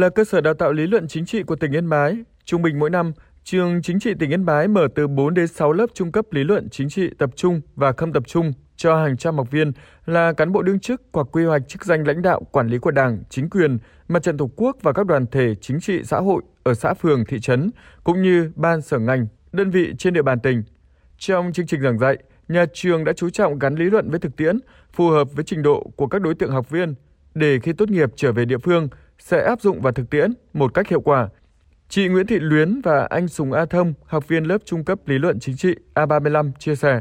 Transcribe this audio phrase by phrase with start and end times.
[0.00, 2.16] là cơ sở đào tạo lý luận chính trị của tỉnh Yên Bái.
[2.44, 3.12] Trung bình mỗi năm,
[3.44, 6.44] trường chính trị tỉnh Yên Bái mở từ 4 đến 6 lớp trung cấp lý
[6.44, 9.72] luận chính trị tập trung và không tập trung cho hàng trăm học viên
[10.06, 12.90] là cán bộ đương chức hoặc quy hoạch chức danh lãnh đạo quản lý của
[12.90, 13.78] Đảng, chính quyền,
[14.08, 17.24] mặt trận Tổ quốc và các đoàn thể chính trị xã hội ở xã phường,
[17.24, 17.70] thị trấn
[18.04, 20.62] cũng như ban sở ngành, đơn vị trên địa bàn tỉnh.
[21.18, 22.16] Trong chương trình giảng dạy,
[22.48, 24.58] nhà trường đã chú trọng gắn lý luận với thực tiễn,
[24.92, 26.94] phù hợp với trình độ của các đối tượng học viên
[27.34, 28.88] để khi tốt nghiệp trở về địa phương
[29.18, 31.28] sẽ áp dụng vào thực tiễn một cách hiệu quả.
[31.88, 35.18] Chị Nguyễn Thị Luyến và anh Sùng A Thông, học viên lớp trung cấp lý
[35.18, 37.00] luận chính trị A35 chia sẻ.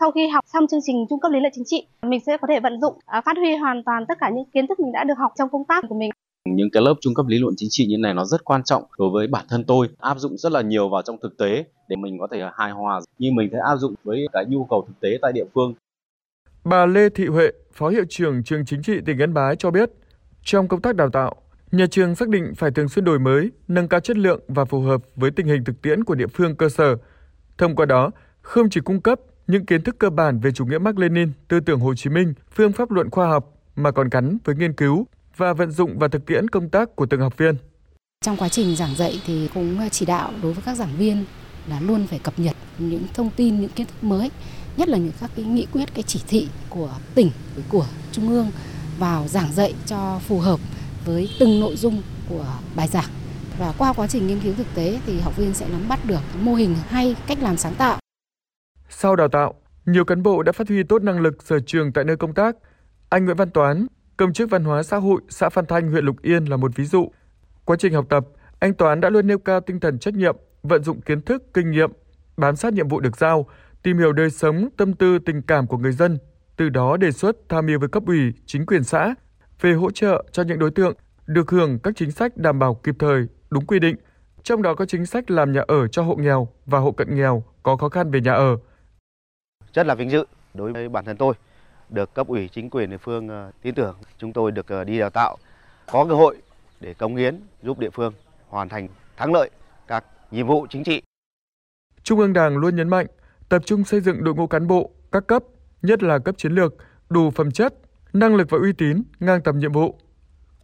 [0.00, 2.46] Sau khi học xong chương trình trung cấp lý luận chính trị, mình sẽ có
[2.50, 5.04] thể vận dụng, à, phát huy hoàn toàn tất cả những kiến thức mình đã
[5.04, 6.10] được học trong công tác của mình.
[6.48, 8.82] Những cái lớp trung cấp lý luận chính trị như này nó rất quan trọng
[8.98, 11.96] đối với bản thân tôi, áp dụng rất là nhiều vào trong thực tế để
[11.96, 15.00] mình có thể hài hòa như mình sẽ áp dụng với cái nhu cầu thực
[15.00, 15.74] tế tại địa phương.
[16.64, 19.90] Bà Lê Thị Huệ, Phó Hiệu trưởng trường chính trị tỉnh Yên Bái cho biết,
[20.44, 21.34] trong công tác đào tạo,
[21.72, 24.80] nhà trường xác định phải thường xuyên đổi mới, nâng cao chất lượng và phù
[24.80, 26.96] hợp với tình hình thực tiễn của địa phương cơ sở.
[27.58, 28.10] Thông qua đó,
[28.42, 31.60] không chỉ cung cấp những kiến thức cơ bản về chủ nghĩa Mác Lênin, tư
[31.60, 35.06] tưởng Hồ Chí Minh, phương pháp luận khoa học mà còn gắn với nghiên cứu
[35.36, 37.54] và vận dụng vào thực tiễn công tác của từng học viên.
[38.24, 41.24] Trong quá trình giảng dạy thì cũng chỉ đạo đối với các giảng viên
[41.68, 44.30] là luôn phải cập nhật những thông tin, những kiến thức mới,
[44.76, 47.30] nhất là những các cái nghị quyết, cái chỉ thị của tỉnh,
[47.68, 48.50] của trung ương
[49.00, 50.60] vào giảng dạy cho phù hợp
[51.04, 53.10] với từng nội dung của bài giảng.
[53.58, 56.20] Và qua quá trình nghiên cứu thực tế thì học viên sẽ nắm bắt được
[56.40, 57.98] mô hình hay cách làm sáng tạo.
[58.88, 59.54] Sau đào tạo,
[59.86, 62.56] nhiều cán bộ đã phát huy tốt năng lực sở trường tại nơi công tác.
[63.08, 66.22] Anh Nguyễn Văn Toán, công chức văn hóa xã hội xã Phan Thanh, huyện Lục
[66.22, 67.10] Yên là một ví dụ.
[67.64, 68.26] Quá trình học tập,
[68.58, 71.70] anh Toán đã luôn nêu cao tinh thần trách nhiệm, vận dụng kiến thức, kinh
[71.70, 71.90] nghiệm,
[72.36, 73.46] bám sát nhiệm vụ được giao,
[73.82, 76.18] tìm hiểu đời sống, tâm tư, tình cảm của người dân,
[76.60, 79.14] từ đó đề xuất tham mưu với cấp ủy, chính quyền xã
[79.60, 80.94] về hỗ trợ cho những đối tượng
[81.26, 83.96] được hưởng các chính sách đảm bảo kịp thời, đúng quy định,
[84.42, 87.42] trong đó có chính sách làm nhà ở cho hộ nghèo và hộ cận nghèo
[87.62, 88.56] có khó khăn về nhà ở.
[89.74, 91.34] Rất là vinh dự đối với bản thân tôi
[91.88, 94.98] được cấp ủy chính quyền địa phương ờ, tin tưởng chúng tôi được ờ, đi
[94.98, 95.36] đào tạo
[95.92, 96.36] có cơ hội
[96.80, 98.12] để cống hiến giúp địa phương
[98.48, 99.50] hoàn thành thắng lợi
[99.86, 101.02] các nhiệm vụ chính trị.
[102.02, 103.06] Trung ương Đảng luôn nhấn mạnh
[103.48, 105.44] tập trung xây dựng đội ngũ cán bộ các cấp,
[105.82, 106.74] nhất là cấp chiến lược,
[107.10, 107.74] đủ phẩm chất,
[108.12, 109.98] năng lực và uy tín ngang tầm nhiệm vụ.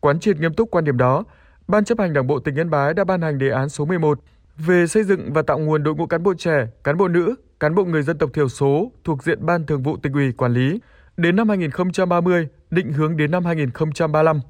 [0.01, 1.25] Quán triệt nghiêm túc quan điểm đó,
[1.69, 4.21] Ban chấp hành Đảng bộ tỉnh Yên Bái đã ban hành đề án số 11
[4.57, 7.75] về xây dựng và tạo nguồn đội ngũ cán bộ trẻ, cán bộ nữ, cán
[7.75, 10.81] bộ người dân tộc thiểu số thuộc diện Ban Thường vụ tỉnh ủy quản lý
[11.17, 14.41] đến năm 2030, định hướng đến năm 2035.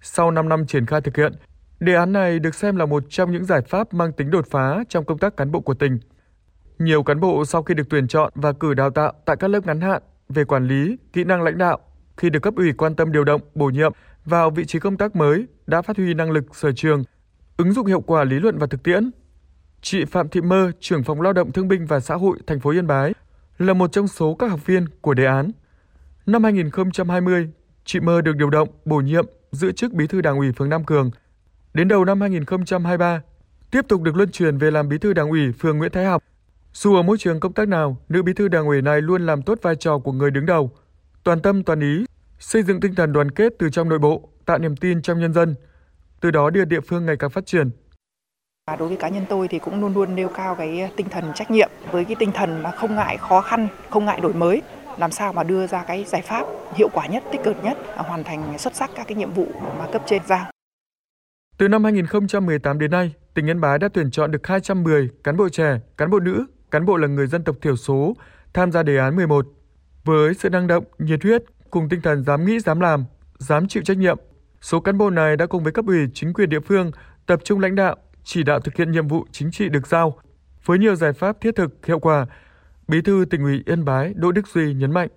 [0.00, 1.32] Sau 5 năm triển khai thực hiện,
[1.80, 4.84] đề án này được xem là một trong những giải pháp mang tính đột phá
[4.88, 5.98] trong công tác cán bộ của tỉnh.
[6.78, 9.66] Nhiều cán bộ sau khi được tuyển chọn và cử đào tạo tại các lớp
[9.66, 11.78] ngắn hạn về quản lý, kỹ năng lãnh đạo,
[12.16, 13.92] khi được cấp ủy quan tâm điều động, bổ nhiệm
[14.24, 17.04] vào vị trí công tác mới đã phát huy năng lực sở trường,
[17.56, 19.10] ứng dụng hiệu quả lý luận và thực tiễn.
[19.82, 22.70] Chị Phạm Thị Mơ, trưởng phòng lao động thương binh và xã hội thành phố
[22.70, 23.14] Yên Bái,
[23.58, 25.50] là một trong số các học viên của đề án.
[26.26, 27.48] Năm 2020,
[27.84, 30.84] chị Mơ được điều động, bổ nhiệm giữ chức bí thư đảng ủy phường Nam
[30.84, 31.10] Cường.
[31.74, 33.22] Đến đầu năm 2023,
[33.70, 36.22] tiếp tục được luân chuyển về làm bí thư đảng ủy phường Nguyễn Thái Học.
[36.72, 39.42] Dù ở môi trường công tác nào, nữ bí thư đảng ủy này luôn làm
[39.42, 40.70] tốt vai trò của người đứng đầu,
[41.24, 42.04] toàn tâm toàn ý,
[42.38, 45.32] xây dựng tinh thần đoàn kết từ trong nội bộ, tạo niềm tin trong nhân
[45.32, 45.54] dân,
[46.20, 47.70] từ đó đưa địa phương ngày càng phát triển.
[48.78, 51.50] Đối với cá nhân tôi thì cũng luôn luôn nêu cao cái tinh thần trách
[51.50, 54.62] nhiệm với cái tinh thần mà không ngại khó khăn, không ngại đổi mới,
[54.98, 58.24] làm sao mà đưa ra cái giải pháp hiệu quả nhất, tích cực nhất, hoàn
[58.24, 59.46] thành xuất sắc các cái nhiệm vụ
[59.78, 60.50] mà cấp trên giao.
[61.58, 65.48] Từ năm 2018 đến nay, tỉnh Yên Bái đã tuyển chọn được 210 cán bộ
[65.48, 68.16] trẻ, cán bộ nữ, cán bộ là người dân tộc thiểu số
[68.54, 69.46] tham gia đề án 11.
[70.04, 73.04] Với sự năng động, nhiệt huyết cùng tinh thần dám nghĩ, dám làm,
[73.38, 74.18] dám chịu trách nhiệm,
[74.60, 76.90] số cán bộ này đã cùng với cấp ủy chính quyền địa phương
[77.26, 80.18] tập trung lãnh đạo, chỉ đạo thực hiện nhiệm vụ chính trị được giao
[80.64, 82.26] với nhiều giải pháp thiết thực, hiệu quả.
[82.88, 85.08] Bí thư tỉnh ủy Yên Bái Đỗ Đức Duy nhấn mạnh: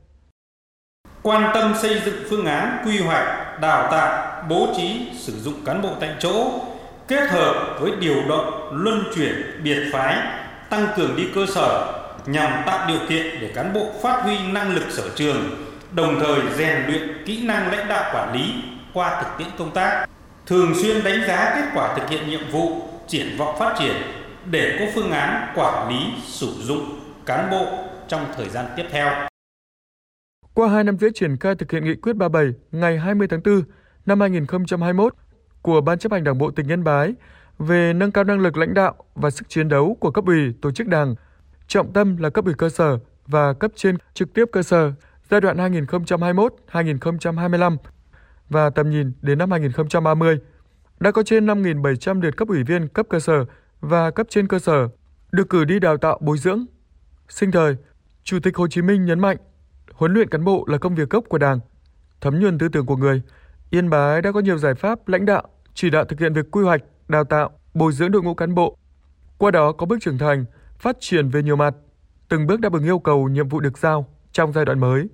[1.21, 5.81] quan tâm xây dựng phương án quy hoạch, đào tạo, bố trí, sử dụng cán
[5.81, 6.61] bộ tại chỗ,
[7.07, 10.40] kết hợp với điều động, luân chuyển, biệt phái,
[10.71, 14.75] tăng cường đi cơ sở nhằm tạo điều kiện để cán bộ phát huy năng
[14.75, 15.65] lực sở trường,
[15.95, 18.53] đồng thời rèn luyện kỹ năng lãnh đạo quản lý
[18.93, 20.09] qua thực tiễn công tác,
[20.45, 23.95] thường xuyên đánh giá kết quả thực hiện nhiệm vụ, triển vọng phát triển
[24.45, 27.65] để có phương án quản lý sử dụng cán bộ
[28.07, 29.11] trong thời gian tiếp theo.
[30.53, 33.63] Qua 2 năm rưỡi triển khai thực hiện nghị quyết 37 ngày 20 tháng 4
[34.05, 35.13] năm 2021
[35.61, 37.13] của Ban chấp hành Đảng bộ tỉnh Yên Bái
[37.61, 40.71] về nâng cao năng lực lãnh đạo và sức chiến đấu của cấp ủy, tổ
[40.71, 41.15] chức đảng,
[41.67, 42.97] trọng tâm là cấp ủy cơ sở
[43.27, 44.91] và cấp trên trực tiếp cơ sở
[45.29, 47.77] giai đoạn 2021-2025
[48.49, 50.39] và tầm nhìn đến năm 2030.
[50.99, 53.45] đã có trên 5.700 lượt cấp ủy viên cấp cơ sở
[53.81, 54.87] và cấp trên cơ sở
[55.31, 56.65] được cử đi đào tạo bồi dưỡng.
[57.29, 57.75] Sinh thời,
[58.23, 59.37] Chủ tịch Hồ Chí Minh nhấn mạnh,
[59.93, 61.59] huấn luyện cán bộ là công việc gốc của Đảng,
[62.21, 63.21] thấm nhuần tư tưởng của người.
[63.69, 65.43] Yên Bái đã có nhiều giải pháp lãnh đạo,
[65.73, 66.81] chỉ đạo thực hiện việc quy hoạch,
[67.11, 68.77] đào tạo, bồi dưỡng đội ngũ cán bộ.
[69.37, 70.45] Qua đó có bước trưởng thành,
[70.79, 71.75] phát triển về nhiều mặt,
[72.29, 75.07] từng bước đáp ứng yêu cầu nhiệm vụ được giao trong giai đoạn mới.